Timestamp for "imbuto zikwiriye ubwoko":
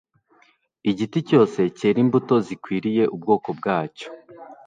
2.03-3.49